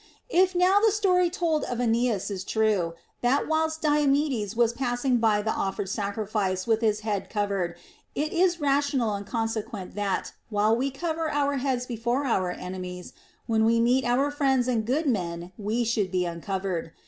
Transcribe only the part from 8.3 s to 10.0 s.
is rational and consequent